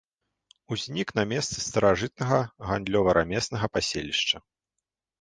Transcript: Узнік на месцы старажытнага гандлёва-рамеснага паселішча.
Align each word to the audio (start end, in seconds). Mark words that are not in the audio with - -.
Узнік 0.75 1.13
на 1.19 1.25
месцы 1.33 1.57
старажытнага 1.67 2.41
гандлёва-рамеснага 2.73 3.67
паселішча. 3.77 4.47